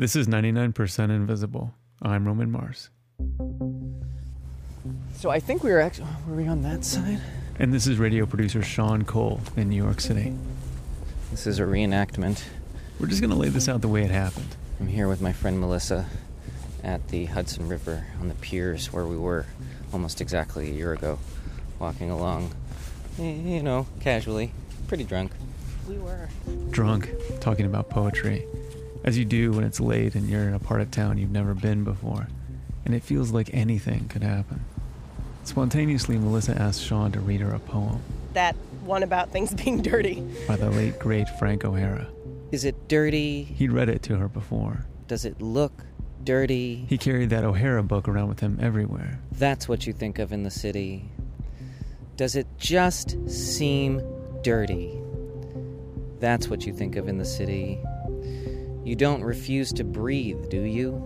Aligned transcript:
This 0.00 0.14
is 0.14 0.28
99% 0.28 1.10
Invisible. 1.10 1.74
I'm 2.00 2.24
Roman 2.24 2.52
Mars. 2.52 2.90
So 5.16 5.28
I 5.28 5.40
think 5.40 5.64
we 5.64 5.72
were 5.72 5.80
actually 5.80 6.06
were 6.28 6.36
we 6.36 6.46
on 6.46 6.62
that 6.62 6.84
side? 6.84 7.20
And 7.58 7.74
this 7.74 7.88
is 7.88 7.98
radio 7.98 8.24
producer 8.24 8.62
Sean 8.62 9.02
Cole 9.02 9.40
in 9.56 9.68
New 9.68 9.74
York 9.74 10.00
City. 10.00 10.36
This 11.32 11.48
is 11.48 11.58
a 11.58 11.64
reenactment. 11.64 12.44
We're 13.00 13.08
just 13.08 13.20
going 13.20 13.32
to 13.32 13.36
lay 13.36 13.48
this 13.48 13.68
out 13.68 13.80
the 13.80 13.88
way 13.88 14.04
it 14.04 14.12
happened. 14.12 14.54
I'm 14.78 14.86
here 14.86 15.08
with 15.08 15.20
my 15.20 15.32
friend 15.32 15.60
Malissa 15.60 16.06
at 16.84 17.08
the 17.08 17.24
Hudson 17.24 17.66
River 17.66 18.06
on 18.20 18.28
the 18.28 18.34
piers 18.34 18.92
where 18.92 19.04
we 19.04 19.16
were 19.16 19.46
almost 19.92 20.20
exactly 20.20 20.70
a 20.70 20.74
year 20.74 20.92
ago, 20.92 21.18
walking 21.80 22.12
along, 22.12 22.52
you 23.18 23.64
know, 23.64 23.88
casually, 23.98 24.52
pretty 24.86 25.02
drunk. 25.02 25.32
We 25.88 25.98
were. 25.98 26.28
Drunk, 26.70 27.10
talking 27.40 27.66
about 27.66 27.90
poetry, 27.90 28.46
as 29.04 29.16
you 29.18 29.24
do 29.24 29.52
when 29.52 29.64
it's 29.64 29.80
late 29.80 30.14
and 30.14 30.28
you're 30.28 30.42
in 30.48 30.54
a 30.54 30.58
part 30.58 30.80
of 30.80 30.90
town 30.90 31.18
you've 31.18 31.30
never 31.30 31.54
been 31.54 31.84
before, 31.84 32.28
and 32.84 32.94
it 32.94 33.02
feels 33.02 33.30
like 33.30 33.50
anything 33.52 34.08
could 34.08 34.22
happen. 34.22 34.64
Spontaneously, 35.44 36.16
Malissa 36.16 36.58
asked 36.58 36.82
Sean 36.82 37.10
to 37.12 37.20
read 37.20 37.40
her 37.40 37.52
a 37.52 37.58
poem 37.58 38.00
That 38.34 38.54
one 38.84 39.02
about 39.02 39.30
things 39.30 39.54
being 39.64 39.80
dirty. 39.82 40.20
by 40.46 40.56
the 40.56 40.70
late 40.70 40.98
great 40.98 41.28
Frank 41.38 41.64
O'Hara. 41.64 42.06
Is 42.52 42.64
it 42.64 42.88
dirty? 42.88 43.44
He'd 43.44 43.72
read 43.72 43.88
it 43.88 44.02
to 44.04 44.16
her 44.16 44.28
before. 44.28 44.84
Does 45.06 45.24
it 45.24 45.40
look 45.40 45.84
dirty? 46.24 46.84
He 46.88 46.98
carried 46.98 47.30
that 47.30 47.44
O'Hara 47.44 47.82
book 47.82 48.08
around 48.08 48.28
with 48.28 48.40
him 48.40 48.58
everywhere. 48.60 49.20
That's 49.32 49.68
what 49.68 49.86
you 49.86 49.92
think 49.92 50.18
of 50.18 50.32
in 50.32 50.42
the 50.42 50.50
city. 50.50 51.10
Does 52.16 52.36
it 52.36 52.46
just 52.58 53.16
seem 53.30 54.02
dirty? 54.42 54.98
That's 56.20 56.48
what 56.48 56.66
you 56.66 56.72
think 56.72 56.96
of 56.96 57.08
in 57.08 57.16
the 57.18 57.24
city. 57.24 57.78
You 58.88 58.96
don't 58.96 59.22
refuse 59.22 59.70
to 59.74 59.84
breathe, 59.84 60.48
do 60.48 60.62
you? 60.62 61.04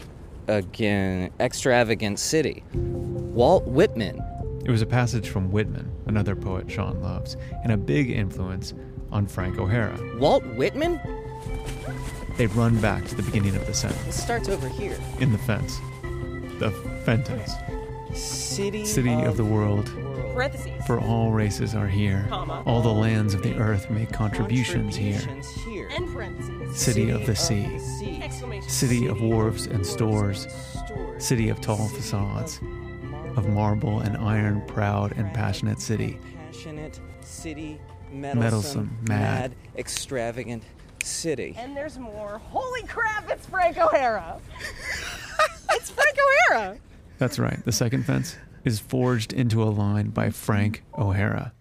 again, 0.47 1.31
extravagant 1.39 2.19
city. 2.19 2.63
Walt 2.73 3.65
Whitman. 3.65 4.21
It 4.65 4.71
was 4.71 4.81
a 4.81 4.85
passage 4.85 5.29
from 5.29 5.51
Whitman, 5.51 5.91
another 6.05 6.35
poet 6.35 6.71
Sean 6.71 7.01
loves, 7.01 7.35
and 7.63 7.71
a 7.73 7.77
big 7.77 8.09
influence 8.09 8.73
on 9.11 9.27
Frank 9.27 9.59
O'Hara. 9.59 9.99
Walt 10.17 10.45
Whitman? 10.55 10.99
They 12.37 12.47
run 12.47 12.79
back 12.79 13.05
to 13.05 13.15
the 13.15 13.23
beginning 13.23 13.55
of 13.55 13.65
the 13.67 13.73
sentence. 13.73 14.07
It 14.07 14.13
starts 14.13 14.49
over 14.49 14.69
here. 14.69 14.97
in 15.19 15.31
the 15.31 15.37
fence. 15.37 15.79
The 16.59 16.71
fentence. 17.03 17.51
City, 18.13 18.85
City 18.85 19.13
of 19.23 19.37
the 19.37 19.45
world. 19.45 19.87
Parentheses. 20.33 20.71
For 20.87 20.99
all 20.99 21.31
races 21.31 21.75
are 21.75 21.87
here. 21.87 22.25
Comma. 22.29 22.63
All 22.65 22.81
the 22.81 22.93
lands 22.93 23.33
of 23.33 23.43
the 23.43 23.55
earth 23.55 23.89
make 23.89 24.11
contributions 24.11 24.95
here. 24.95 25.19
Contributions 25.19 25.63
here. 25.63 25.89
And 25.91 26.11
parentheses. 26.13 26.77
City 26.77 27.09
of 27.09 27.25
the 27.25 27.35
sea. 27.35 27.65
Exclamation. 28.21 28.69
City 28.69 29.07
of 29.07 29.21
wharves 29.21 29.67
and 29.67 29.85
stores. 29.85 30.47
Stores. 30.85 31.23
City 31.23 31.49
of 31.49 31.59
tall 31.61 31.87
facades. 31.89 32.57
Of 32.57 32.82
marble 33.41 33.99
and 33.99 34.15
iron, 34.17 34.61
proud 34.67 35.13
and 35.17 35.33
passionate 35.33 35.81
city. 35.81 36.19
Passionate 36.51 36.99
city, 37.21 37.79
meddlesome, 38.11 38.39
Meddlesome, 38.39 38.97
mad. 39.07 39.51
mad, 39.51 39.55
extravagant 39.77 40.63
city. 41.03 41.55
And 41.57 41.75
there's 41.75 41.97
more. 41.97 42.39
Holy 42.49 42.83
crap! 42.83 43.29
It's 43.29 43.45
Frank 43.47 43.77
O'Hara. 43.77 44.39
it's 45.71 45.89
Frank 45.89 46.17
O'Hara. 46.51 46.77
That's 47.17 47.39
right. 47.39 47.63
The 47.65 47.71
second 47.71 48.05
fence 48.05 48.35
is 48.63 48.79
forged 48.79 49.33
into 49.33 49.61
a 49.63 49.65
line 49.65 50.09
by 50.09 50.29
Frank 50.29 50.83
O'Hara. 50.97 51.53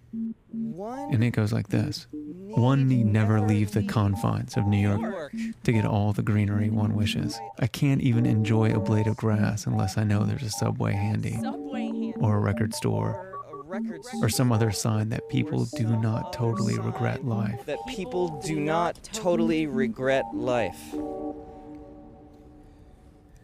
One 0.52 1.14
And 1.14 1.24
it 1.24 1.30
goes 1.30 1.52
like 1.52 1.68
this 1.68 2.06
One 2.10 2.86
need 2.88 3.06
never 3.06 3.40
leave 3.40 3.72
the 3.72 3.82
confines 3.82 4.56
of 4.56 4.66
New 4.66 4.78
York 4.78 5.32
to 5.64 5.72
get 5.72 5.84
all 5.86 6.12
the 6.12 6.22
greenery 6.22 6.70
one 6.70 6.94
wishes. 6.94 7.40
I 7.58 7.66
can't 7.66 8.02
even 8.02 8.26
enjoy 8.26 8.70
a 8.72 8.80
blade 8.80 9.06
of 9.06 9.16
grass 9.16 9.66
unless 9.66 9.96
I 9.96 10.04
know 10.04 10.24
there's 10.24 10.42
a 10.42 10.50
subway 10.50 10.92
handy, 10.92 11.38
or 12.16 12.36
a 12.36 12.40
record 12.40 12.74
store, 12.74 13.28
Or 13.70 13.80
or 14.22 14.28
some 14.28 14.52
other 14.52 14.70
sign 14.70 15.08
that 15.08 15.28
people 15.30 15.64
do 15.76 15.86
not 15.96 16.32
totally 16.34 16.78
regret 16.78 17.24
life. 17.24 17.64
that 17.64 17.78
people 17.88 18.40
do 18.42 18.60
not 18.60 19.02
totally 19.12 19.66
regret 19.66 20.24
life. 20.34 20.94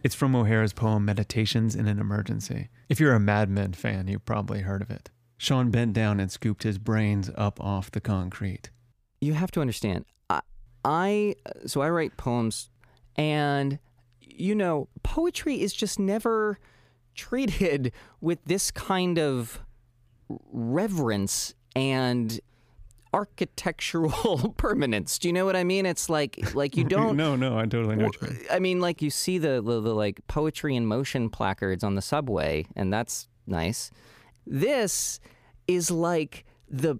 It's 0.03 0.15
from 0.15 0.35
O'Hara's 0.35 0.71
poem 0.73 1.03
Meditations 1.03 1.75
in 1.75 1.87
an 1.87 1.99
Emergency. 1.99 2.69
If 2.87 2.99
you're 2.99 3.13
a 3.13 3.19
Mad 3.19 3.49
Men 3.49 3.73
fan, 3.73 4.07
you've 4.07 4.25
probably 4.25 4.61
heard 4.61 4.81
of 4.81 4.89
it. 4.91 5.09
Sean 5.39 5.71
bent 5.71 5.93
down 5.93 6.19
and 6.19 6.29
scooped 6.29 6.63
his 6.63 6.77
brains 6.77 7.31
up 7.33 7.61
off 7.61 7.89
the 7.89 8.01
concrete. 8.01 8.71
You 9.21 9.33
have 9.33 9.51
to 9.51 9.61
understand. 9.61 10.03
I, 10.29 10.41
I 10.83 11.35
so 11.65 11.79
I 11.79 11.89
write 11.89 12.17
poems, 12.17 12.69
and 13.15 13.79
you 14.19 14.53
know, 14.53 14.89
poetry 15.01 15.61
is 15.61 15.73
just 15.73 15.97
never 15.97 16.59
treated 17.15 17.93
with 18.19 18.39
this 18.45 18.69
kind 18.69 19.17
of 19.17 19.61
reverence 20.51 21.55
and 21.73 22.41
architectural 23.13 24.53
permanence. 24.57 25.17
Do 25.19 25.29
you 25.29 25.33
know 25.33 25.45
what 25.45 25.55
I 25.55 25.63
mean? 25.63 25.85
It's 25.85 26.09
like 26.09 26.53
like 26.53 26.75
you 26.75 26.83
don't 26.97 27.15
no, 27.15 27.37
no, 27.37 27.57
I 27.57 27.65
totally 27.65 27.95
know 27.95 28.07
what 28.07 28.21
you 28.21 28.27
mean. 28.27 28.39
I 28.51 28.59
mean, 28.59 28.81
like 28.81 29.01
you 29.01 29.09
see 29.09 29.37
the, 29.37 29.61
the 29.61 29.79
the 29.79 29.95
like 29.95 30.19
poetry 30.27 30.75
in 30.75 30.85
motion 30.85 31.29
placards 31.29 31.81
on 31.81 31.95
the 31.95 32.01
subway, 32.01 32.65
and 32.75 32.91
that's 32.91 33.29
nice. 33.47 33.89
This 34.45 35.19
is 35.67 35.91
like 35.91 36.45
the 36.67 36.99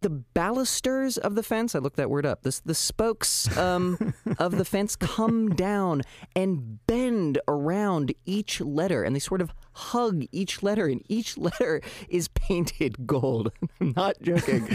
the 0.00 0.10
balusters 0.10 1.18
of 1.18 1.34
the 1.34 1.42
fence. 1.42 1.74
I 1.74 1.80
looked 1.80 1.96
that 1.96 2.10
word 2.10 2.24
up. 2.24 2.42
This 2.42 2.60
the 2.60 2.74
spokes 2.74 3.56
um, 3.56 4.14
of 4.38 4.56
the 4.56 4.64
fence 4.64 4.94
come 4.96 5.50
down 5.50 6.02
and 6.36 6.84
bend 6.86 7.40
around 7.48 8.14
each 8.24 8.60
letter, 8.60 9.02
and 9.02 9.14
they 9.14 9.20
sort 9.20 9.40
of 9.40 9.52
hug 9.72 10.24
each 10.30 10.62
letter, 10.62 10.86
and 10.86 11.02
each 11.08 11.36
letter 11.36 11.80
is 12.08 12.28
painted 12.28 13.06
gold. 13.06 13.52
I'm 13.80 13.92
not 13.96 14.20
joking. 14.22 14.68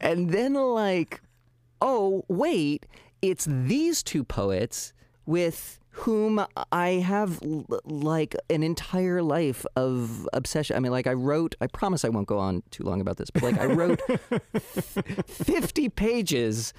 and 0.00 0.30
then 0.30 0.54
like 0.54 1.22
oh, 1.80 2.24
wait, 2.28 2.86
it's 3.22 3.46
these 3.48 4.02
two 4.02 4.24
poets 4.24 4.92
with 5.26 5.78
whom 5.98 6.44
I 6.72 6.88
have 6.90 7.40
l- 7.42 7.66
like 7.84 8.34
an 8.50 8.62
entire 8.62 9.22
life 9.22 9.66
of 9.76 10.28
obsession. 10.32 10.76
I 10.76 10.80
mean, 10.80 10.92
like 10.92 11.06
I 11.06 11.12
wrote, 11.12 11.54
I 11.60 11.66
promise 11.66 12.04
I 12.04 12.08
won't 12.08 12.26
go 12.28 12.38
on 12.38 12.62
too 12.70 12.84
long 12.84 13.00
about 13.00 13.16
this, 13.16 13.30
but 13.30 13.42
like 13.42 13.58
I 13.58 13.66
wrote 13.66 14.00
50 15.26 15.88
pages 15.90 16.72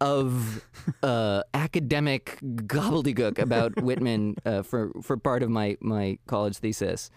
of 0.00 0.64
uh, 1.02 1.42
academic 1.52 2.38
gobbledygook 2.42 3.38
about 3.38 3.80
Whitman 3.82 4.36
uh, 4.44 4.62
for 4.62 4.92
for 5.02 5.16
part 5.16 5.42
of 5.42 5.50
my 5.50 5.76
my 5.80 6.18
college 6.26 6.56
thesis, 6.56 7.10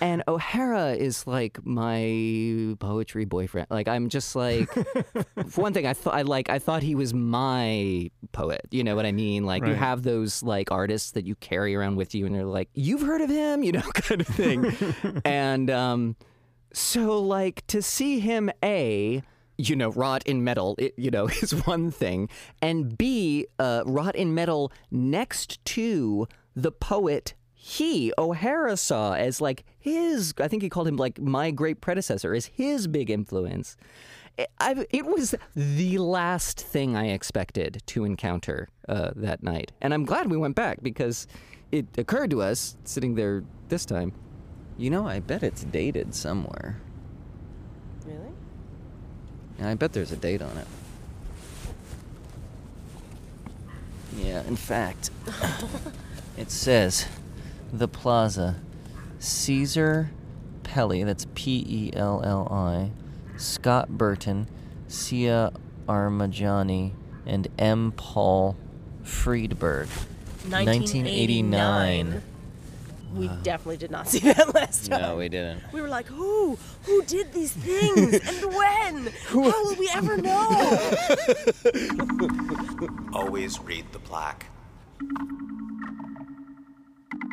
and 0.00 0.22
O'Hara 0.26 0.92
is 0.92 1.26
like 1.26 1.64
my 1.64 2.74
poetry 2.80 3.24
boyfriend. 3.24 3.66
Like 3.70 3.88
I'm 3.88 4.08
just 4.08 4.34
like, 4.34 4.72
for 4.72 5.60
one 5.60 5.74
thing, 5.74 5.86
I 5.86 5.92
thought 5.92 6.14
I 6.14 6.22
like 6.22 6.48
I 6.48 6.58
thought 6.58 6.82
he 6.82 6.94
was 6.94 7.12
my 7.12 8.10
poet. 8.32 8.62
You 8.70 8.84
know 8.84 8.96
what 8.96 9.06
I 9.06 9.12
mean? 9.12 9.44
Like 9.44 9.66
you 9.66 9.74
have 9.74 10.02
those 10.02 10.42
like 10.42 10.70
artists 10.70 11.12
that 11.12 11.26
you 11.26 11.34
carry 11.36 11.74
around 11.74 11.96
with 11.96 12.14
you, 12.14 12.26
and 12.26 12.34
they're 12.34 12.44
like, 12.44 12.70
you've 12.74 13.02
heard 13.02 13.20
of 13.20 13.30
him, 13.30 13.62
you 13.62 13.72
know, 13.72 13.80
kind 13.94 14.20
of 14.20 14.26
thing. 14.26 14.74
and 15.24 15.70
um, 15.70 16.16
so 16.72 17.20
like 17.20 17.66
to 17.66 17.82
see 17.82 18.20
him 18.20 18.50
a 18.64 19.22
you 19.58 19.76
know 19.76 19.90
rot 19.90 20.22
in 20.26 20.42
metal 20.42 20.74
it, 20.78 20.94
you 20.96 21.10
know 21.10 21.26
is 21.42 21.52
one 21.66 21.90
thing 21.90 22.28
and 22.60 22.96
b 22.96 23.46
uh, 23.58 23.82
rot 23.86 24.14
in 24.16 24.34
metal 24.34 24.72
next 24.90 25.64
to 25.64 26.26
the 26.54 26.72
poet 26.72 27.34
he 27.54 28.12
o'hara 28.18 28.76
saw 28.76 29.14
as 29.14 29.40
like 29.40 29.64
his 29.78 30.34
i 30.38 30.48
think 30.48 30.62
he 30.62 30.68
called 30.68 30.88
him 30.88 30.96
like 30.96 31.20
my 31.20 31.50
great 31.50 31.80
predecessor 31.80 32.34
as 32.34 32.46
his 32.46 32.86
big 32.86 33.10
influence 33.10 33.76
it, 34.38 34.50
it 34.90 35.06
was 35.06 35.34
the 35.54 35.98
last 35.98 36.60
thing 36.60 36.96
I 36.96 37.08
expected 37.08 37.82
to 37.86 38.04
encounter 38.04 38.68
uh, 38.88 39.10
that 39.16 39.42
night. 39.42 39.72
And 39.80 39.92
I'm 39.92 40.04
glad 40.04 40.30
we 40.30 40.36
went 40.36 40.56
back 40.56 40.82
because 40.82 41.26
it 41.70 41.86
occurred 41.98 42.30
to 42.30 42.42
us 42.42 42.76
sitting 42.84 43.14
there 43.14 43.44
this 43.68 43.84
time. 43.84 44.12
You 44.78 44.90
know, 44.90 45.06
I 45.06 45.20
bet 45.20 45.42
it's 45.42 45.64
dated 45.64 46.14
somewhere. 46.14 46.80
Really? 48.06 48.32
I 49.64 49.74
bet 49.74 49.92
there's 49.92 50.12
a 50.12 50.16
date 50.16 50.42
on 50.42 50.56
it. 50.56 50.66
Yeah, 54.16 54.42
in 54.44 54.56
fact, 54.56 55.10
it 56.36 56.50
says 56.50 57.06
the 57.72 57.88
plaza 57.88 58.56
Cesar 59.18 60.10
Pelli, 60.62 61.04
that's 61.04 61.26
P 61.34 61.64
E 61.66 61.90
L 61.94 62.22
L 62.24 62.48
I, 62.50 62.90
Scott 63.38 63.90
Burton, 63.90 64.48
Siah 64.88 65.52
Armajani, 65.88 66.92
and 67.26 67.48
M. 67.58 67.92
Paul 67.92 68.56
Friedberg. 69.02 69.88
1989. 70.48 72.22
We 73.14 73.28
uh-huh. 73.28 73.36
definitely 73.42 73.76
did 73.76 73.90
not 73.90 74.08
see 74.12 74.20
that 74.20 74.54
last 74.54 74.90
time. 74.90 75.02
No, 75.02 75.16
we 75.16 75.28
didn't. 75.28 75.62
We 75.72 75.80
were 75.80 75.88
like, 75.88 76.06
who? 76.06 76.58
Who 76.84 77.02
did 77.04 77.32
these 77.32 77.52
things? 77.52 78.14
and 78.14 78.54
when? 78.54 79.12
How 79.28 79.64
will 79.64 79.76
we 79.76 79.90
ever 79.94 80.16
know? 80.16 80.90
Always 83.12 83.60
read 83.60 83.84
the 83.92 83.98
plaque. 83.98 84.46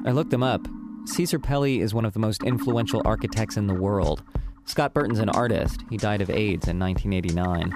I 0.05 0.11
looked 0.11 0.33
him 0.33 0.43
up. 0.43 0.67
Cesar 1.05 1.39
Pelli 1.39 1.79
is 1.81 1.93
one 1.93 2.05
of 2.05 2.13
the 2.13 2.19
most 2.19 2.43
influential 2.43 3.01
architects 3.05 3.57
in 3.57 3.67
the 3.67 3.73
world. 3.73 4.21
Scott 4.65 4.93
Burton's 4.93 5.19
an 5.19 5.29
artist. 5.29 5.83
He 5.89 5.97
died 5.97 6.21
of 6.21 6.29
AIDS 6.29 6.67
in 6.67 6.77
1989. 6.77 7.71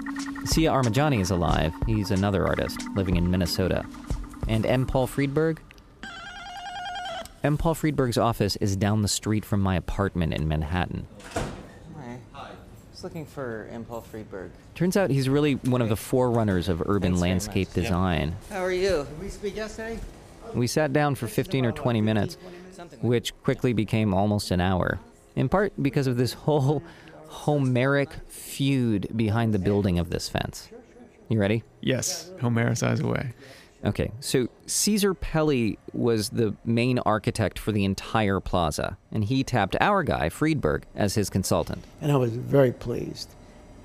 Siah 0.46 0.70
Armajani 0.70 1.20
is 1.20 1.30
alive. 1.30 1.74
He's 1.86 2.12
another 2.12 2.46
artist 2.46 2.80
living 2.94 3.16
in 3.16 3.30
Minnesota. 3.30 3.84
And 4.46 4.64
M. 4.64 4.86
Paul 4.86 5.08
Friedberg? 5.08 5.60
M. 7.44 7.58
Paul 7.58 7.74
Friedberg's 7.74 8.16
office 8.16 8.56
is 8.56 8.74
down 8.74 9.02
the 9.02 9.08
street 9.08 9.44
from 9.44 9.60
my 9.60 9.76
apartment 9.76 10.32
in 10.32 10.48
Manhattan. 10.48 11.06
Hi. 11.34 12.18
Hi. 12.32 12.50
Just 12.90 13.04
looking 13.04 13.26
for 13.26 13.68
M. 13.70 13.84
Paul 13.84 14.00
Friedberg. 14.00 14.50
Turns 14.74 14.96
out 14.96 15.10
he's 15.10 15.28
really 15.28 15.56
one 15.56 15.82
of 15.82 15.90
the 15.90 15.96
forerunners 15.96 16.70
of 16.70 16.80
urban 16.86 17.12
Thanks 17.12 17.20
landscape 17.20 17.68
much. 17.68 17.76
Yeah. 17.76 17.82
design. 17.82 18.36
How 18.48 18.64
are 18.64 18.72
you? 18.72 19.06
Did 19.10 19.20
we 19.20 19.28
speak 19.28 19.56
yesterday? 19.56 20.00
We 20.54 20.66
sat 20.66 20.94
down 20.94 21.16
for 21.16 21.28
15 21.28 21.66
or 21.66 21.72
20 21.72 22.00
minutes, 22.00 22.38
which 23.02 23.36
quickly 23.42 23.74
became 23.74 24.14
almost 24.14 24.50
an 24.50 24.62
hour. 24.62 24.98
In 25.36 25.50
part 25.50 25.74
because 25.82 26.06
of 26.06 26.16
this 26.16 26.32
whole 26.32 26.82
Homeric 27.28 28.08
feud 28.28 29.08
behind 29.14 29.52
the 29.52 29.58
building 29.58 29.98
of 29.98 30.08
this 30.08 30.30
fence. 30.30 30.70
You 31.28 31.38
ready? 31.38 31.62
Yes, 31.82 32.30
Homer's 32.40 32.82
eyes 32.82 33.00
away. 33.00 33.34
Okay, 33.84 34.12
so 34.18 34.48
Cesar 34.64 35.14
Pelli 35.14 35.76
was 35.92 36.30
the 36.30 36.54
main 36.64 36.98
architect 37.00 37.58
for 37.58 37.70
the 37.70 37.84
entire 37.84 38.40
plaza, 38.40 38.96
and 39.12 39.24
he 39.24 39.44
tapped 39.44 39.76
our 39.78 40.02
guy, 40.02 40.30
Friedberg, 40.30 40.84
as 40.94 41.14
his 41.14 41.28
consultant. 41.28 41.84
and 42.00 42.10
I 42.10 42.16
was 42.16 42.30
very 42.30 42.72
pleased. 42.72 43.28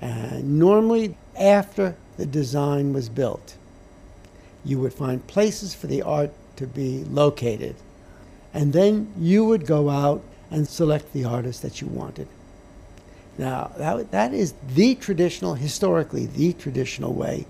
And 0.00 0.58
normally, 0.58 1.16
after 1.38 1.96
the 2.16 2.24
design 2.24 2.94
was 2.94 3.10
built, 3.10 3.56
you 4.64 4.78
would 4.78 4.94
find 4.94 5.26
places 5.26 5.74
for 5.74 5.86
the 5.86 6.00
art 6.00 6.30
to 6.56 6.66
be 6.66 7.04
located. 7.04 7.76
And 8.54 8.72
then 8.72 9.12
you 9.18 9.44
would 9.44 9.66
go 9.66 9.90
out 9.90 10.22
and 10.50 10.66
select 10.66 11.12
the 11.12 11.24
artist 11.24 11.60
that 11.62 11.80
you 11.82 11.86
wanted. 11.86 12.28
Now, 13.36 13.70
that, 13.76 14.10
that 14.10 14.32
is 14.34 14.54
the 14.74 14.94
traditional, 14.94 15.54
historically, 15.54 16.26
the 16.26 16.54
traditional 16.54 17.12
way 17.12 17.46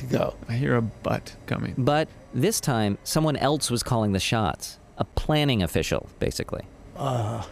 to 0.00 0.06
go. 0.06 0.34
I 0.48 0.54
hear 0.54 0.76
a 0.76 0.82
butt 0.82 1.36
coming. 1.46 1.74
But 1.78 2.08
this 2.34 2.60
time, 2.60 2.98
someone 3.04 3.36
else 3.36 3.70
was 3.70 3.82
calling 3.82 4.12
the 4.12 4.20
shots. 4.20 4.78
A 4.98 5.04
planning 5.04 5.62
official, 5.62 6.08
basically. 6.18 6.62
Uh, 6.96 7.42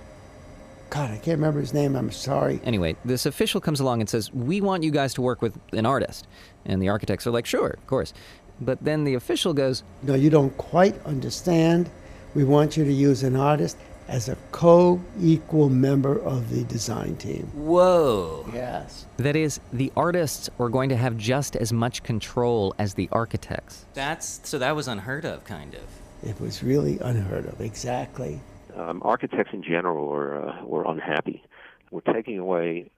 God, 0.91 1.11
I 1.11 1.17
can't 1.17 1.39
remember 1.39 1.61
his 1.61 1.73
name. 1.73 1.97
I'm 1.97 2.11
sorry. 2.11 2.61
Anyway, 2.65 2.97
this 3.05 3.25
official 3.25 3.61
comes 3.61 3.81
along 3.81 4.01
and 4.01 4.09
says, 4.09 4.33
We 4.33 4.61
want 4.61 4.83
you 4.83 4.91
guys 4.91 5.15
to 5.15 5.23
work 5.23 5.41
with 5.41 5.59
an 5.73 5.87
artist. 5.87 6.27
And 6.67 6.83
the 6.83 6.89
architects 6.89 7.27
are 7.27 7.31
like, 7.31 7.47
Sure, 7.47 7.69
of 7.71 7.87
course. 7.87 8.13
But 8.61 8.85
then 8.85 9.05
the 9.05 9.15
official 9.15 9.55
goes, 9.55 9.83
No, 10.03 10.15
you 10.15 10.29
don't 10.29 10.55
quite 10.59 11.03
understand. 11.07 11.91
We 12.35 12.45
want 12.45 12.77
you 12.77 12.85
to 12.85 12.93
use 12.93 13.23
an 13.23 13.37
artist 13.37 13.79
as 14.09 14.29
a 14.29 14.37
co 14.51 15.01
equal 15.21 15.69
member 15.69 16.19
of 16.21 16.51
the 16.51 16.65
design 16.65 17.17
team. 17.17 17.47
Whoa. 17.55 18.49
Yes. 18.53 19.07
That 19.19 19.37
is, 19.37 19.61
the 19.73 19.93
artists 19.97 20.49
are 20.59 20.69
going 20.69 20.89
to 20.89 20.97
have 20.97 21.17
just 21.17 21.55
as 21.57 21.73
much 21.73 22.03
control 22.03 22.75
as 22.79 22.95
the 22.95 23.09
architects. 23.13 23.85
That's 23.95 24.41
so 24.45 24.59
that 24.59 24.75
was 24.75 24.89
unheard 24.89 25.25
of, 25.25 25.45
kind 25.45 25.75
of. 25.75 26.29
It 26.29 26.41
was 26.41 26.63
really 26.63 26.99
unheard 26.99 27.47
of, 27.47 27.61
exactly. 27.61 28.41
um, 28.75 29.03
architects 29.05 29.53
in 29.53 29.63
general 29.63 30.09
were 30.09 30.49
uh, 30.49 30.65
were 30.65 30.85
unhappy. 30.87 31.45
We're 31.91 32.01
taking 32.01 32.39
away 32.39 32.91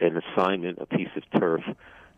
an 0.00 0.16
assignment, 0.16 0.78
a 0.78 0.86
piece 0.86 1.08
of 1.16 1.40
turf 1.40 1.62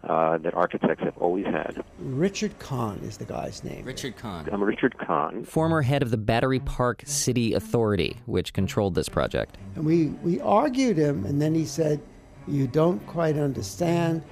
uh, 0.05 0.39
that 0.39 0.55
architects 0.55 1.03
have 1.03 1.17
always 1.19 1.45
had. 1.47 1.83
Richard 1.99 2.59
Kahn 2.59 2.99
is 3.05 3.17
the 3.19 3.25
guy's 3.25 3.65
name. 3.65 3.85
Richard 3.85 4.17
Kahn. 4.17 4.49
I'm 4.53 4.63
Richard 4.63 4.97
Kahn. 4.99 5.45
Former 5.45 5.83
head 5.83 6.03
of 6.03 6.11
the 6.11 6.17
Battery 6.17 6.61
Park 6.61 7.03
City 7.05 7.55
Authority, 7.55 8.17
which 8.27 8.53
controlled 8.53 8.95
this 8.95 9.09
project. 9.09 9.59
And 9.75 9.85
we, 9.85 10.07
we 10.23 10.41
argued 10.41 10.97
him, 10.97 11.25
and 11.27 11.43
then 11.43 11.55
he 11.55 11.65
said, 11.65 12.01
You 12.47 12.67
don't 12.69 13.05
quite 13.07 13.37
understand. 13.37 14.23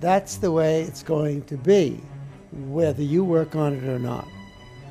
That's 0.00 0.36
the 0.36 0.52
way 0.52 0.82
it's 0.82 1.02
going 1.02 1.42
to 1.44 1.56
be, 1.56 2.00
whether 2.52 3.02
you 3.02 3.24
work 3.24 3.56
on 3.56 3.72
it 3.74 3.84
or 3.84 3.98
not. 3.98 4.28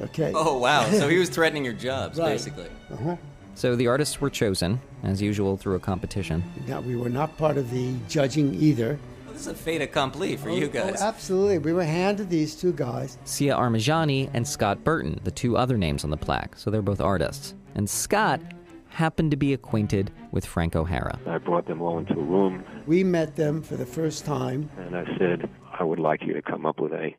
Okay? 0.02 0.34
Oh 0.36 0.58
wow! 0.58 0.90
So 0.92 1.08
he 1.08 1.18
was 1.18 1.30
threatening 1.30 1.64
your 1.64 1.74
jobs, 1.74 2.20
Right. 2.20 2.30
basically. 2.32 2.68
Uh-huh. 2.92 3.16
So 3.54 3.78
the 3.78 3.88
artists 3.88 4.20
were 4.20 4.30
chosen, 4.30 4.82
as 5.04 5.22
usual, 5.22 5.56
through 5.56 5.76
a 5.76 5.80
competition. 5.80 6.44
Now, 6.68 6.82
we 6.82 6.98
were 6.98 7.08
not 7.10 7.38
part 7.38 7.56
of 7.56 7.72
the 7.72 7.94
judging 8.10 8.54
either. 8.56 9.00
Well, 9.36 9.44
this 9.44 9.48
is 9.54 9.60
a 9.60 9.64
fait 9.66 9.82
accompli 9.82 10.38
for 10.38 10.50
you 10.50 10.70
guys. 10.70 10.84
Oh, 10.86 10.92
guys. 10.92 11.02
absolutely. 11.02 11.58
We 11.58 11.74
were 11.74 11.84
handed 11.84 12.30
these 12.30 12.56
two 12.56 12.72
guys. 12.72 13.18
Siah 13.26 13.58
Armajani 13.58 14.30
and 14.34 14.48
Scott 14.48 14.82
Burton, 14.86 15.20
the 15.26 15.32
two 15.32 15.58
other 15.58 15.78
names 15.78 16.06
on 16.06 16.10
the 16.10 16.16
plaque, 16.16 16.58
so 16.58 16.72
they're 16.72 16.82
both 16.82 17.02
artists. 17.02 17.54
And 17.76 17.90
Scott 17.90 18.40
happened 18.88 19.32
to 19.32 19.38
be 19.38 19.52
acquainted 19.52 20.10
with 20.32 20.46
Frank 20.46 20.78
O'Hara. 20.78 21.20
I 21.28 21.38
brought 21.40 21.68
them 21.68 21.82
all 21.82 21.98
into 22.00 22.14
a 22.14 22.24
room 22.24 22.64
We 22.88 23.04
met 23.04 23.36
them 23.36 23.62
for 23.62 23.76
the 23.76 23.86
first 23.86 24.24
time. 24.24 24.70
and 24.78 24.96
I 24.96 25.04
said, 25.18 25.50
I 25.78 25.84
would 25.84 26.00
like 26.00 26.22
you 26.24 26.34
to 26.34 26.42
come 26.42 26.66
up 26.66 26.80
with 26.80 26.94
a 26.94 27.14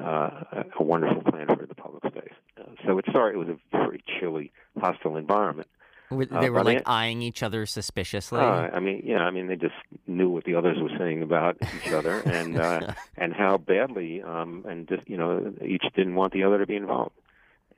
uh, 0.00 0.04
a- 0.52 0.64
a 0.78 0.82
wonderful 0.82 1.22
plan 1.30 1.48
for 1.48 1.66
the 1.66 1.74
public 1.74 2.02
space. 2.06 2.32
Uh, 2.58 2.62
so 2.86 2.96
it 2.98 3.04
started. 3.10 3.34
It 3.34 3.38
was 3.40 3.48
a 3.48 3.58
very 3.76 4.02
chilly, 4.18 4.52
hostile 4.80 5.16
environment. 5.16 5.68
They 6.10 6.16
Uh, 6.48 6.50
were 6.50 6.64
like 6.64 6.82
I- 6.86 7.04
eyeing 7.06 7.20
each 7.22 7.42
other 7.42 7.66
suspiciously. 7.66 8.40
Uh, 8.40 8.70
I 8.72 8.80
mean, 8.80 9.02
yeah, 9.04 9.18
I 9.20 9.30
mean, 9.30 9.46
they 9.46 9.56
just 9.56 9.74
knew 10.06 10.28
what 10.30 10.44
the 10.44 10.54
others 10.54 10.78
were 10.80 10.96
saying 10.98 11.22
about 11.22 11.56
each 11.76 11.92
other, 11.92 12.20
and 12.24 12.58
uh, 12.58 12.92
and 13.16 13.34
how 13.34 13.58
badly, 13.58 14.22
um, 14.22 14.64
and 14.68 14.88
just 14.88 15.08
you 15.08 15.16
know, 15.16 15.52
each 15.62 15.84
didn't 15.94 16.14
want 16.14 16.32
the 16.32 16.44
other 16.44 16.58
to 16.58 16.66
be 16.66 16.76
involved, 16.76 17.14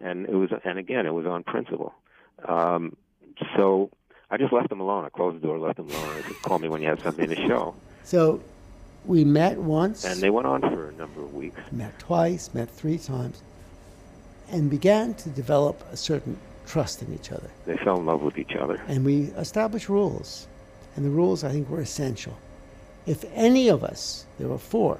and 0.00 0.26
it 0.26 0.34
was, 0.34 0.50
and 0.64 0.78
again, 0.78 1.06
it 1.06 1.14
was 1.14 1.26
on 1.26 1.42
principle. 1.42 1.92
Um, 2.48 2.96
so 3.56 3.90
I 4.30 4.36
just 4.36 4.52
left 4.52 4.68
them 4.68 4.80
alone. 4.80 5.04
I 5.04 5.08
closed 5.08 5.36
the 5.36 5.46
door, 5.46 5.58
left 5.58 5.78
them 5.78 5.88
alone. 5.88 6.10
I 6.18 6.22
said, 6.22 6.36
"Call 6.42 6.58
me 6.60 6.68
when 6.68 6.82
you 6.82 6.88
have 6.88 7.00
something 7.00 7.28
to 7.28 7.36
show." 7.48 7.74
So 8.04 8.40
we 9.06 9.24
met 9.24 9.58
once, 9.58 10.04
And 10.04 10.20
they 10.20 10.30
went 10.30 10.46
on 10.46 10.60
for 10.60 10.88
a 10.88 10.92
number 10.92 11.20
of 11.22 11.34
weeks. 11.34 11.60
met 11.72 11.98
twice, 11.98 12.54
met 12.54 12.70
three 12.70 12.98
times, 12.98 13.42
and 14.52 14.70
began 14.70 15.14
to 15.14 15.28
develop 15.30 15.82
a 15.92 15.96
certain 15.96 16.38
trust 16.66 17.02
in 17.02 17.12
each 17.14 17.32
other. 17.32 17.50
They 17.66 17.76
fell 17.78 17.98
in 17.98 18.06
love 18.06 18.22
with 18.22 18.38
each 18.38 18.54
other. 18.54 18.80
And 18.88 19.04
we 19.04 19.22
established 19.36 19.88
rules. 19.88 20.46
And 20.96 21.04
the 21.04 21.10
rules, 21.10 21.44
I 21.44 21.52
think, 21.52 21.68
were 21.68 21.80
essential. 21.80 22.36
If 23.06 23.24
any 23.34 23.68
of 23.68 23.82
us, 23.82 24.26
there 24.38 24.48
were 24.48 24.58
four, 24.58 24.98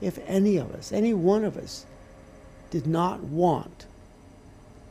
if 0.00 0.18
any 0.26 0.56
of 0.56 0.74
us, 0.74 0.92
any 0.92 1.14
one 1.14 1.44
of 1.44 1.56
us, 1.56 1.86
did 2.70 2.86
not 2.86 3.20
want 3.24 3.86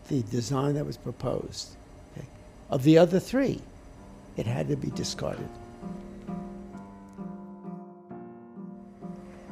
the 0.08 0.24
design 0.24 0.76
that 0.76 0.86
was 0.86 0.98
proposed, 0.98 1.76
okay, 2.16 2.28
of 2.70 2.84
the 2.84 2.98
other 2.98 3.20
three, 3.20 3.62
it 4.38 4.46
had 4.46 4.68
to 4.70 4.76
be 4.76 4.90
discarded. 4.92 5.50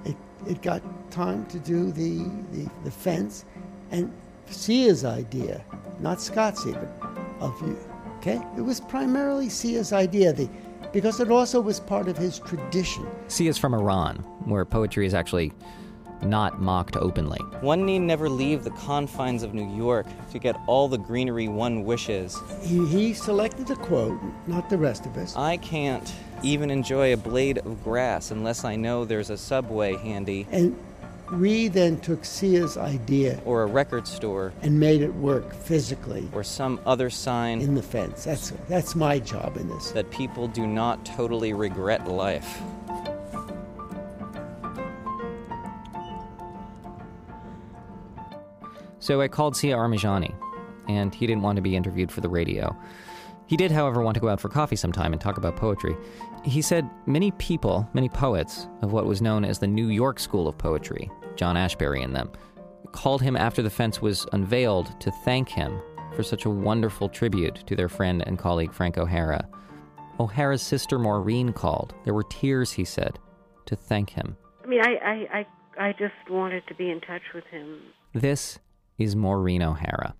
It, 0.05 0.15
it 0.47 0.61
got 0.61 0.81
time 1.11 1.45
to 1.47 1.59
do 1.59 1.91
the, 1.91 2.23
the, 2.51 2.69
the 2.83 2.91
fence, 2.91 3.45
and 3.91 4.11
Siah's 4.47 5.03
idea, 5.03 5.63
not 5.99 6.21
Scott's 6.21 6.65
even, 6.65 6.87
of 7.39 7.59
you. 7.61 7.77
Okay? 8.17 8.41
It 8.57 8.61
was 8.61 8.79
primarily 8.79 9.49
Siah's 9.49 9.93
idea, 9.93 10.33
the, 10.33 10.49
because 10.93 11.19
it 11.19 11.29
also 11.31 11.61
was 11.61 11.79
part 11.79 12.07
of 12.07 12.17
his 12.17 12.39
tradition. 12.39 13.05
Siah 13.27 13.49
is 13.49 13.57
from 13.57 13.73
Iran, 13.73 14.17
where 14.45 14.65
poetry 14.65 15.05
is 15.05 15.13
actually 15.13 15.51
not 16.21 16.61
mocked 16.61 16.95
openly. 16.97 17.39
One 17.61 17.85
need 17.85 17.99
never 17.99 18.29
leave 18.29 18.63
the 18.63 18.71
confines 18.71 19.43
of 19.43 19.53
New 19.53 19.75
York 19.75 20.07
to 20.31 20.39
get 20.39 20.55
all 20.67 20.87
the 20.87 20.97
greenery 20.97 21.47
one 21.47 21.83
wishes. 21.83 22.39
He, 22.61 22.85
he 22.87 23.13
selected 23.13 23.67
the 23.67 23.75
quote, 23.75 24.19
not 24.47 24.69
the 24.69 24.77
rest 24.77 25.05
of 25.05 25.17
us. 25.17 25.35
I 25.35 25.57
can't 25.57 26.13
even 26.43 26.69
enjoy 26.71 27.13
a 27.13 27.17
blade 27.17 27.59
of 27.59 27.83
grass 27.83 28.31
unless 28.31 28.63
I 28.63 28.75
know 28.75 29.05
there's 29.05 29.29
a 29.29 29.37
subway 29.37 29.97
handy 29.97 30.47
And 30.51 30.77
we 31.31 31.67
then 31.67 31.99
took 31.99 32.23
Siah's 32.23 32.77
idea 32.77 33.39
or 33.45 33.63
a 33.63 33.65
record 33.65 34.07
store 34.07 34.53
and 34.61 34.79
made 34.79 35.01
it 35.01 35.13
work 35.15 35.53
physically 35.53 36.29
or 36.33 36.43
some 36.43 36.79
other 36.85 37.09
sign 37.09 37.61
in 37.61 37.75
the 37.75 37.81
fence. 37.81 38.23
That's, 38.23 38.51
that's 38.69 38.95
my 38.95 39.19
job 39.19 39.57
in 39.57 39.67
this. 39.67 39.91
that 39.91 40.09
people 40.11 40.47
do 40.47 40.67
not 40.67 41.05
totally 41.05 41.53
regret 41.53 42.07
life. 42.07 42.61
So 48.99 49.21
I 49.21 49.27
called 49.27 49.53
Siah 49.53 49.77
Armajani, 49.77 50.33
and 50.87 51.13
he 51.13 51.27
didn't 51.27 51.43
want 51.43 51.57
to 51.57 51.61
be 51.61 51.75
interviewed 51.75 52.11
for 52.11 52.21
the 52.21 52.29
radio. 52.29 52.75
He 53.47 53.57
did, 53.57 53.71
however, 53.71 54.01
want 54.01 54.15
to 54.15 54.21
go 54.21 54.29
out 54.29 54.39
for 54.39 54.49
coffee 54.49 54.75
sometime 54.75 55.13
and 55.13 55.21
talk 55.21 55.37
about 55.37 55.55
poetry. 55.55 55.95
He 56.43 56.61
said 56.61 56.89
many 57.05 57.31
people, 57.31 57.87
many 57.93 58.09
poets 58.09 58.67
of 58.81 58.91
what 58.91 59.05
was 59.05 59.21
known 59.21 59.45
as 59.45 59.59
the 59.59 59.67
New 59.67 59.87
York 59.87 60.19
School 60.19 60.47
of 60.47 60.57
Poetry, 60.57 61.11
John 61.35 61.55
Ashbery 61.55 62.03
and 62.03 62.15
them, 62.15 62.31
called 62.91 63.21
him 63.21 63.35
after 63.35 63.61
the 63.61 63.69
fence 63.69 64.01
was 64.01 64.25
unveiled 64.31 64.99
to 65.01 65.11
thank 65.23 65.49
him 65.49 65.79
for 66.15 66.23
such 66.23 66.45
a 66.45 66.49
wonderful 66.49 67.09
tribute 67.09 67.55
to 67.67 67.75
their 67.75 67.89
friend 67.89 68.23
and 68.25 68.39
colleague 68.39 68.73
Frank 68.73 68.97
O'Hara. 68.97 69.47
O'Hara's 70.19 70.61
sister 70.61 70.97
Maureen 70.97 71.51
called. 71.51 71.93
There 72.03 72.13
were 72.13 72.23
tears, 72.23 72.71
he 72.71 72.85
said, 72.85 73.19
to 73.65 73.75
thank 73.75 74.09
him. 74.09 74.37
I 74.63 74.67
mean, 74.67 74.81
I, 74.81 74.95
I, 75.03 75.45
I, 75.77 75.87
I 75.89 75.91
just 75.91 76.13
wanted 76.29 76.65
to 76.67 76.73
be 76.73 76.89
in 76.89 77.01
touch 77.01 77.21
with 77.33 77.43
him. 77.45 77.81
This 78.13 78.59
is 78.97 79.15
Maureen 79.15 79.61
O'Hara. 79.61 80.15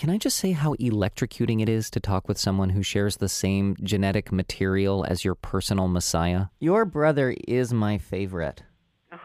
Can 0.00 0.08
I 0.08 0.16
just 0.16 0.38
say 0.38 0.52
how 0.52 0.72
electrocuting 0.76 1.60
it 1.60 1.68
is 1.68 1.90
to 1.90 2.00
talk 2.00 2.26
with 2.26 2.38
someone 2.38 2.70
who 2.70 2.82
shares 2.82 3.18
the 3.18 3.28
same 3.28 3.76
genetic 3.82 4.32
material 4.32 5.04
as 5.06 5.26
your 5.26 5.34
personal 5.34 5.88
messiah? 5.88 6.46
Your 6.58 6.86
brother 6.86 7.36
is 7.46 7.74
my 7.74 7.98
favorite. 7.98 8.62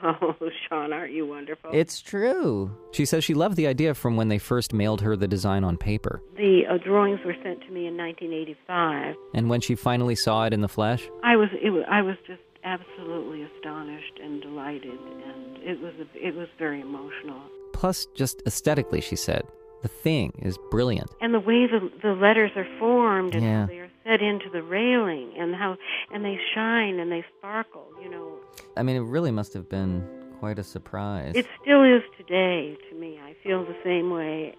Oh, 0.04 0.36
Sean, 0.68 0.92
aren't 0.92 1.14
you 1.14 1.26
wonderful? 1.26 1.70
It's 1.74 2.02
true. 2.02 2.78
She 2.92 3.06
says 3.06 3.24
she 3.24 3.34
loved 3.34 3.56
the 3.56 3.68
idea 3.68 3.94
from 3.94 4.18
when 4.18 4.28
they 4.28 4.38
first 4.38 4.74
mailed 4.74 5.00
her 5.00 5.16
the 5.16 5.30
design 5.30 5.64
on 5.64 5.78
paper. 5.78 6.22
the 6.36 6.64
uh, 6.70 6.78
drawings 6.80 7.22
were 7.24 7.38
sent 7.42 7.62
to 7.62 7.72
me 7.72 7.88
in 7.88 7.96
1985. 7.96 9.16
And 9.34 9.50
when 9.50 9.62
she 9.62 9.76
finally 9.76 10.16
saw 10.16 10.44
it 10.44 10.52
in 10.52 10.60
the 10.60 10.68
flesh, 10.68 11.08
I 11.24 11.38
was, 11.38 11.48
it 11.54 11.70
was, 11.70 11.86
I 11.90 12.02
was 12.02 12.18
just 12.28 12.42
absolutely 12.66 13.44
astonished 13.44 14.20
and 14.22 14.42
delighted, 14.42 15.00
and 15.26 15.58
it 15.64 15.80
was, 15.80 15.94
it 16.14 16.36
was 16.36 16.50
very 16.60 16.82
emotional. 16.82 17.40
plus 17.72 18.08
just 18.14 18.42
aesthetically, 18.46 19.00
she 19.00 19.16
said, 19.16 19.44
the 19.86 19.90
thing 19.90 20.34
is 20.42 20.58
brilliant. 20.72 21.12
And 21.22 21.32
the 21.32 21.40
way 21.40 21.68
the 21.68 21.92
the 22.02 22.14
letters 22.14 22.50
are 22.56 22.68
formed 22.80 23.36
and 23.36 23.44
Yeah. 23.44 23.62
how 23.62 23.66
they 23.68 23.80
are 23.86 23.92
set 24.04 24.20
into 24.20 24.50
the 24.50 24.64
railing, 24.64 25.28
and 25.38 25.54
how 25.54 25.78
and 26.12 26.26
they 26.26 26.40
shine 26.56 27.00
and 27.00 27.12
they 27.12 27.24
sparkle. 27.38 27.88
You 28.02 28.10
know, 28.10 28.28
I 28.76 28.82
mean, 28.82 28.96
it 28.96 29.06
really 29.16 29.30
must 29.32 29.54
have 29.54 29.70
been 29.70 30.04
quite 30.40 30.58
a 30.58 30.64
surprise. 30.64 31.34
It 31.36 31.46
still 31.62 31.84
is 31.84 32.02
today 32.18 32.76
to 32.90 32.96
me. 32.96 33.20
I 33.30 33.36
feel 33.44 33.64
the 33.64 33.78
same 33.84 34.10
way. 34.10 34.56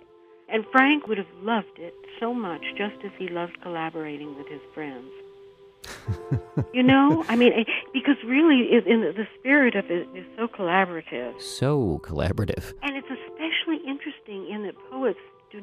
And 0.49 0.65
Frank 0.71 1.09
would 1.09 1.19
have 1.19 1.35
loved 1.43 1.77
it 1.89 1.95
so 2.21 2.33
much, 2.33 2.63
just 2.79 2.99
as 3.05 3.11
he 3.19 3.27
loved 3.27 3.61
collaborating 3.63 4.37
with 4.39 4.47
his 4.47 4.61
friends. 4.75 5.11
you 6.73 6.83
know, 6.83 7.25
I 7.29 7.37
mean, 7.37 7.53
eh, 7.53 7.65
because 7.93 8.17
really, 8.25 8.61
it, 8.75 8.87
in 8.87 9.01
the, 9.03 9.13
the 9.13 9.27
spirit 9.39 9.75
of 9.75 9.91
it 9.91 10.09
is 10.15 10.25
so 10.37 10.47
collaborative, 10.49 11.41
so 11.41 12.01
collaborative. 12.05 12.73
and 12.83 12.97
it's 12.97 13.09
especially 13.11 13.79
interesting 13.89 14.49
in 14.51 14.63
that 14.65 14.75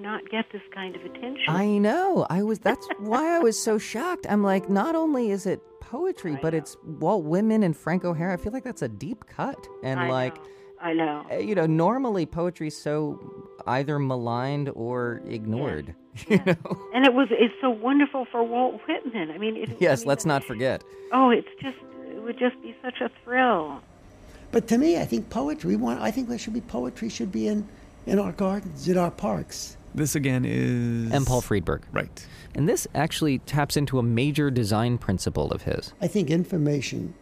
not 0.04 0.30
get 0.30 0.46
this 0.52 0.62
kind 0.74 0.96
of 0.96 1.04
attention. 1.04 1.46
I 1.50 1.66
know. 1.80 2.28
I 2.30 2.44
was. 2.44 2.60
That's 2.60 2.88
why 3.00 3.36
I 3.36 3.40
was 3.40 3.58
so 3.58 3.78
shocked. 3.92 4.28
I'm 4.30 4.44
like, 4.44 4.70
not 4.70 4.94
only 4.96 5.32
is 5.32 5.46
it 5.48 5.60
poetry, 5.80 6.38
but 6.42 6.54
it's 6.54 6.78
Walt 6.86 7.24
Whitman 7.24 7.64
and 7.64 7.76
Frank 7.76 8.06
O'Hara. 8.06 8.34
I 8.34 8.38
feel 8.38 8.52
like 8.54 8.64
that's 8.64 8.82
a 8.84 8.88
deep 8.90 9.26
cut. 9.26 9.68
And 9.84 10.00
I 10.00 10.10
like, 10.10 10.36
know. 10.36 10.44
I 10.82 10.94
know. 10.94 11.26
uh, 11.32 11.36
you 11.38 11.56
know, 11.56 11.66
normally 11.66 12.26
poetry's 12.26 12.76
so 12.76 13.20
either 13.66 13.98
maligned 14.00 14.70
or 14.76 15.22
ignored. 15.28 15.96
You 16.30 16.38
know. 16.46 16.54
And 16.94 17.08
it 17.08 17.14
was 17.16 17.30
it's 17.32 17.56
so 17.60 17.72
wonderful 17.72 18.26
for 18.32 18.44
Walt 18.44 18.80
Whitman. 18.88 19.32
I 19.32 19.40
mean, 19.40 19.58
it, 19.58 19.70
I 19.72 19.76
Yes. 19.80 20.02
mean, 20.02 20.10
Let's 20.10 20.26
not 20.28 20.44
forget. 20.44 20.84
Oh, 21.12 21.32
it's 21.32 21.48
just 21.60 21.78
it 22.08 22.22
would 22.22 22.38
just 22.38 22.62
be 22.62 22.76
such 22.84 23.02
a 23.02 23.10
thrill. 23.24 23.82
But 24.52 24.68
to 24.68 24.78
me, 24.78 25.00
I 25.00 25.06
think 25.06 25.32
poetry. 25.32 25.76
Want. 25.76 26.00
I 26.02 26.12
think 26.12 26.30
there 26.30 26.38
should 26.38 26.54
be 26.54 26.62
poetry. 26.62 27.10
Should 27.10 27.32
be 27.32 27.48
in 27.48 27.68
in 28.06 28.20
our 28.20 28.32
gardens, 28.32 28.88
in 28.88 28.96
our 28.96 29.10
parks. 29.10 29.76
This 29.96 30.16
again 30.16 30.46
is. 30.46 31.12
And 31.12 31.26
Paul 31.26 31.42
Friedberg. 31.42 31.84
Right. 31.92 32.28
And 32.56 32.68
this 32.68 32.88
actually 32.96 33.40
taps 33.40 33.78
into 33.78 34.00
a 34.00 34.04
major 34.04 34.50
design 34.50 34.98
principle 34.98 35.52
of 35.52 35.64
his. 35.64 35.94
I 36.02 36.08
think 36.08 36.30
information 36.30 37.14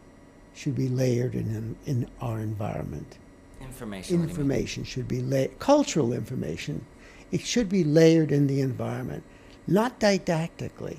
should 0.53 0.75
be 0.75 0.87
layered 0.87 1.35
in 1.35 1.75
in 1.85 2.07
our 2.21 2.39
environment. 2.39 3.17
Information. 3.61 4.23
Information 4.23 4.83
should 4.83 5.07
be 5.07 5.21
la- 5.21 5.47
cultural 5.59 6.13
information. 6.13 6.85
It 7.31 7.41
should 7.41 7.69
be 7.69 7.83
layered 7.83 8.31
in 8.31 8.47
the 8.47 8.59
environment, 8.61 9.23
not 9.67 9.99
didactically. 9.99 10.97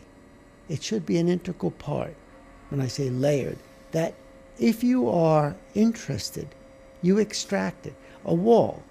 It 0.69 0.83
should 0.83 1.05
be 1.05 1.19
an 1.19 1.29
integral 1.29 1.73
part. 1.73 2.14
When 2.71 2.81
I 2.81 2.87
say 2.87 3.11
layered, 3.11 3.59
that 3.91 4.14
if 4.59 4.83
you 4.83 5.11
are 5.11 5.55
interested, 5.75 6.49
you 7.02 7.19
extract 7.19 7.87
it. 7.87 7.95
A 8.25 8.33
wall, 8.33 8.83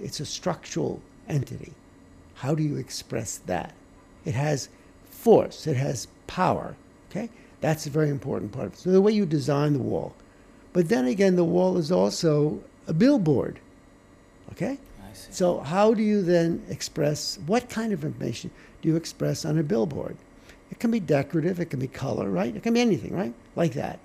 it's 0.00 0.20
a 0.20 0.24
structural 0.24 1.02
entity. 1.28 1.74
How 2.42 2.56
do 2.56 2.62
you 2.64 2.76
express 2.76 3.38
that? 3.46 3.72
It 4.24 4.34
has 4.34 4.68
force, 5.08 5.68
it 5.68 5.76
has 5.76 6.08
power. 6.26 6.74
Okay? 7.08 7.30
That's 7.60 7.86
a 7.86 7.90
very 7.90 8.10
important 8.10 8.50
part. 8.50 8.66
Of 8.66 8.72
it. 8.72 8.78
So 8.78 8.90
the 8.90 9.00
way 9.00 9.12
you 9.12 9.26
design 9.26 9.74
the 9.74 9.78
wall. 9.78 10.12
But 10.72 10.88
then 10.88 11.06
again, 11.06 11.36
the 11.36 11.44
wall 11.44 11.76
is 11.76 11.92
also 11.92 12.60
a 12.88 12.92
billboard. 12.92 13.60
Okay? 14.50 14.76
So 15.30 15.60
how 15.60 15.94
do 15.94 16.02
you 16.02 16.20
then 16.20 16.64
express 16.68 17.38
what 17.46 17.68
kind 17.68 17.92
of 17.92 18.04
information 18.04 18.50
do 18.80 18.88
you 18.88 18.96
express 18.96 19.44
on 19.44 19.56
a 19.56 19.62
billboard? 19.62 20.16
It 20.72 20.80
can 20.80 20.90
be 20.90 20.98
decorative, 20.98 21.60
it 21.60 21.66
can 21.66 21.78
be 21.78 21.86
color, 21.86 22.28
right? 22.28 22.56
It 22.56 22.64
can 22.64 22.74
be 22.74 22.80
anything, 22.80 23.14
right? 23.14 23.34
Like 23.54 23.74
that. 23.74 24.00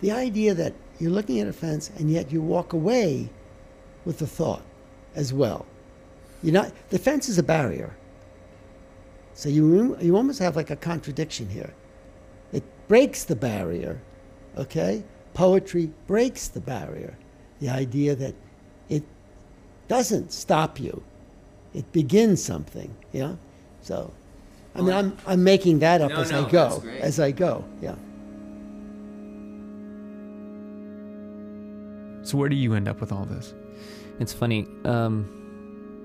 The 0.00 0.10
idea 0.10 0.54
that 0.54 0.74
you're 0.98 1.12
looking 1.12 1.38
at 1.38 1.46
a 1.46 1.52
fence 1.52 1.88
and 1.96 2.10
yet 2.10 2.32
you 2.32 2.42
walk 2.42 2.72
away 2.72 3.30
with 4.04 4.18
the 4.18 4.26
thought 4.26 4.62
as 5.14 5.32
well. 5.32 5.66
You're 6.42 6.54
not 6.54 6.72
the 6.90 6.98
fence 6.98 7.28
is 7.28 7.38
a 7.38 7.42
barrier. 7.42 7.96
So 9.34 9.48
you 9.48 9.96
you 10.00 10.16
almost 10.16 10.38
have 10.38 10.56
like 10.56 10.70
a 10.70 10.76
contradiction 10.76 11.48
here. 11.48 11.72
It 12.52 12.64
breaks 12.88 13.24
the 13.24 13.36
barrier, 13.36 14.00
okay? 14.56 15.02
Poetry 15.34 15.90
breaks 16.06 16.48
the 16.48 16.60
barrier. 16.60 17.16
The 17.60 17.68
idea 17.68 18.14
that 18.16 18.34
it 18.88 19.04
doesn't 19.88 20.32
stop 20.32 20.80
you. 20.80 21.02
It 21.74 21.90
begins 21.92 22.42
something, 22.42 22.94
yeah? 23.12 23.36
So 23.82 24.12
I 24.74 24.80
mean 24.80 24.92
I'm 24.92 25.16
I'm 25.26 25.44
making 25.44 25.80
that 25.80 26.00
up 26.00 26.10
No, 26.10 26.20
as 26.20 26.32
no, 26.32 26.46
I 26.46 26.50
go. 26.50 26.82
As 27.00 27.20
I 27.20 27.30
go, 27.30 27.64
yeah. 27.80 27.96
So 32.22 32.36
where 32.36 32.48
do 32.48 32.56
you 32.56 32.74
end 32.74 32.88
up 32.88 33.00
with 33.00 33.12
all 33.12 33.24
this? 33.24 33.54
It's 34.18 34.32
funny. 34.32 34.66
Um, 34.84 35.39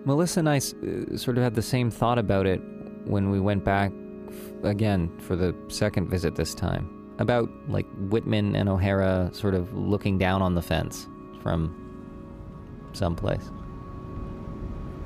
Malissa 0.06 0.40
and 0.40 0.50
I 0.50 0.58
s- 0.58 0.74
uh, 0.74 1.18
sort 1.18 1.38
of 1.38 1.44
had 1.44 1.56
the 1.56 1.62
same 1.62 1.90
thought 1.90 2.18
about 2.18 2.46
it 2.46 2.62
when 3.06 3.30
we 3.32 3.40
went 3.40 3.64
back 3.64 3.92
f- 4.30 4.64
again 4.64 5.10
for 5.20 5.36
the 5.36 5.56
second 5.68 6.10
visit 6.10 6.36
this 6.36 6.54
time 6.54 6.90
about 7.18 7.50
like 7.70 7.86
Whitman 8.10 8.56
and 8.56 8.68
O'Hara 8.70 9.30
sort 9.34 9.56
of 9.56 9.74
looking 9.74 10.18
down 10.18 10.42
on 10.42 10.54
the 10.56 10.62
fence 10.62 11.08
from 11.42 11.74
someplace. 12.94 13.50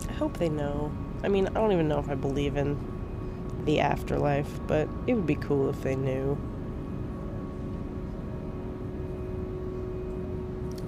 I 0.10 0.14
hope 0.14 0.38
they 0.38 0.50
know. 0.50 0.92
I 1.24 1.28
mean, 1.28 1.48
I 1.48 1.52
don't 1.52 1.72
even 1.72 1.88
know 1.88 2.00
if 2.00 2.10
I 2.10 2.16
believe 2.16 2.56
in 2.58 2.78
the 3.66 3.80
afterlife, 3.82 4.50
but 4.68 4.88
it 5.08 5.14
would 5.14 5.26
be 5.28 5.36
cool 5.36 5.70
if 5.70 5.82
they 5.82 5.96
knew. 5.96 6.38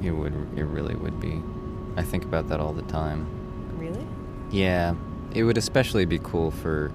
It 0.01 0.11
would. 0.11 0.33
It 0.57 0.63
really 0.63 0.95
would 0.95 1.19
be. 1.19 1.41
I 1.97 2.01
think 2.03 2.23
about 2.23 2.47
that 2.49 2.59
all 2.59 2.73
the 2.73 2.81
time. 2.83 3.27
Really? 3.81 4.05
Yeah, 4.51 4.93
it 5.33 5.43
would 5.43 5.57
especially 5.57 6.05
be 6.05 6.19
cool 6.19 6.51
for 6.51 6.91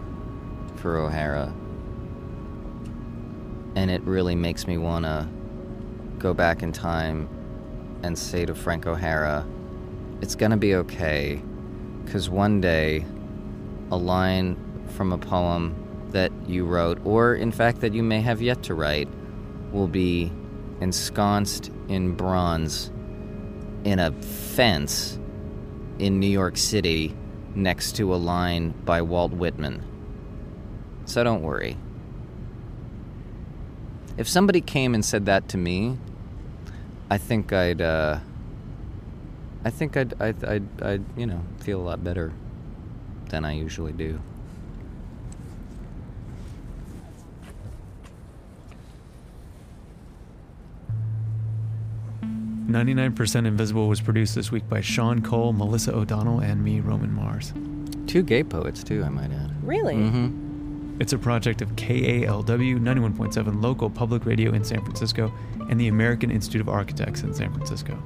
for 0.76 0.98
O'Hara. 0.98 1.52
And 3.74 3.90
it 3.90 4.02
really 4.02 4.36
makes 4.36 4.68
me 4.68 4.78
want 4.78 5.04
to 5.04 5.26
go 6.18 6.32
back 6.32 6.62
in 6.62 6.70
time 6.70 7.28
and 8.04 8.16
say 8.16 8.46
to 8.46 8.54
Frank 8.54 8.86
O'Hara, 8.86 9.44
it's 10.20 10.36
going 10.36 10.52
to 10.52 10.56
be 10.56 10.76
okay 10.76 11.42
cuz 12.06 12.30
one 12.30 12.60
day 12.60 13.04
a 13.90 13.96
line 13.96 14.56
from 14.90 15.12
a 15.12 15.18
poem 15.18 15.74
that 16.12 16.30
you 16.46 16.64
wrote 16.64 17.04
or 17.04 17.34
in 17.34 17.50
fact 17.50 17.80
that 17.80 17.94
you 17.94 18.02
may 18.04 18.20
have 18.20 18.40
yet 18.40 18.62
to 18.62 18.74
write 18.74 19.08
will 19.72 19.88
be 19.88 20.30
ensconced 20.80 21.72
in 21.88 22.12
bronze 22.12 22.92
in 23.82 23.98
a 23.98 24.12
fence 24.22 25.18
in 25.98 26.20
New 26.20 26.26
York 26.26 26.56
City 26.56 27.14
next 27.54 27.96
to 27.96 28.14
a 28.14 28.16
line 28.16 28.70
by 28.84 29.02
Walt 29.02 29.32
Whitman. 29.32 29.82
So 31.06 31.24
don't 31.24 31.42
worry. 31.42 31.76
If 34.18 34.28
somebody 34.28 34.60
came 34.60 34.94
and 34.94 35.04
said 35.04 35.26
that 35.26 35.48
to 35.50 35.56
me, 35.58 35.98
I 37.10 37.18
think 37.18 37.52
I'd, 37.52 37.80
uh, 37.80 38.18
I 39.64 39.70
think 39.70 39.96
I'd, 39.96 40.20
I'd, 40.20 40.44
I'd, 40.44 40.82
I'd, 40.82 41.04
you 41.16 41.26
know, 41.26 41.42
feel 41.58 41.80
a 41.80 41.84
lot 41.84 42.02
better 42.02 42.32
than 43.28 43.44
I 43.44 43.52
usually 43.52 43.92
do. 43.92 44.20
Ninety-nine 52.66 53.12
percent 53.14 53.46
Invisible 53.46 53.88
was 53.88 54.00
produced 54.00 54.34
this 54.34 54.50
week 54.50 54.68
by 54.68 54.80
Sean 54.80 55.22
Cole, 55.22 55.52
Malissa 55.52 55.92
O'Donnell, 55.94 56.40
and 56.40 56.62
me, 56.64 56.80
Roman 56.80 57.12
Mars. 57.12 57.52
Two 58.06 58.22
gay 58.22 58.42
poets, 58.42 58.82
too, 58.82 59.04
I 59.04 59.08
might 59.08 59.30
add. 59.30 59.52
Really? 59.62 59.94
Mm-hmm. 59.94 61.00
It's 61.00 61.12
a 61.12 61.18
project 61.18 61.60
of 61.62 61.76
KALW 61.76 62.80
91.7 62.80 63.62
local 63.62 63.90
public 63.90 64.24
radio 64.24 64.52
in 64.52 64.64
San 64.64 64.80
Francisco 64.82 65.32
and 65.68 65.78
the 65.80 65.88
American 65.88 66.30
Institute 66.30 66.60
of 66.60 66.68
Architects 66.68 67.22
in 67.22 67.34
San 67.34 67.52
Francisco. 67.52 68.02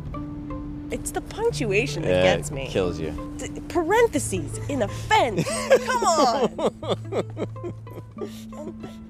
It's 0.90 1.12
the 1.12 1.20
punctuation 1.20 2.02
that 2.02 2.22
gets 2.24 2.50
me. 2.50 2.66
kills 2.66 2.98
you. 2.98 3.34
D- 3.38 3.60
parentheses 3.68 4.58
in 4.68 4.82
a 4.82 4.88
fence. 4.88 5.48
Come 5.86 6.04
on. 6.04 6.72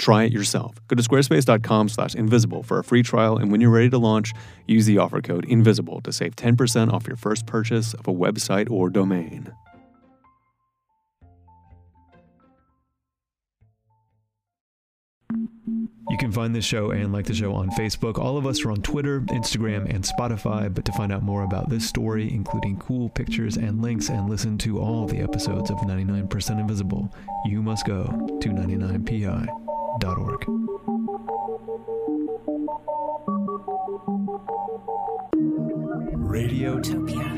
Try 0.00 0.24
it 0.24 0.32
yourself. 0.32 0.76
Go 0.88 0.96
to 0.96 1.02
squarespace.com 1.02 1.90
slash 1.90 2.14
invisible 2.14 2.62
for 2.62 2.78
a 2.78 2.84
free 2.84 3.02
trial, 3.02 3.36
and 3.36 3.52
when 3.52 3.60
you're 3.60 3.68
ready 3.68 3.90
to 3.90 3.98
launch, 3.98 4.32
use 4.66 4.86
the 4.86 4.96
offer 4.96 5.20
code 5.20 5.44
INVISIBLE 5.44 6.00
to 6.04 6.10
save 6.10 6.34
10% 6.36 6.90
off 6.90 7.06
your 7.06 7.18
first 7.18 7.44
purchase 7.44 7.92
of 7.92 8.08
a 8.08 8.12
website 8.12 8.70
or 8.70 8.88
domain. 8.88 9.52
You 16.08 16.16
can 16.18 16.32
find 16.32 16.54
this 16.54 16.64
show 16.64 16.92
and 16.92 17.12
like 17.12 17.26
the 17.26 17.34
show 17.34 17.52
on 17.52 17.68
Facebook. 17.70 18.18
All 18.18 18.38
of 18.38 18.46
us 18.46 18.64
are 18.64 18.70
on 18.70 18.80
Twitter, 18.80 19.20
Instagram, 19.20 19.94
and 19.94 20.02
Spotify. 20.02 20.74
But 20.74 20.86
to 20.86 20.92
find 20.92 21.12
out 21.12 21.22
more 21.22 21.44
about 21.44 21.68
this 21.68 21.86
story, 21.86 22.32
including 22.32 22.78
cool 22.78 23.10
pictures 23.10 23.58
and 23.58 23.82
links, 23.82 24.08
and 24.08 24.30
listen 24.30 24.56
to 24.58 24.80
all 24.80 25.06
the 25.06 25.18
episodes 25.18 25.70
of 25.70 25.76
99% 25.76 26.58
Invisible, 26.58 27.14
you 27.44 27.62
must 27.62 27.86
go 27.86 28.38
to 28.40 28.48
99pi.org. 30.00 30.46
Radiotopia 36.30 37.28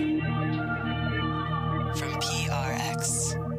from 1.97 2.13
PRX. 2.21 3.52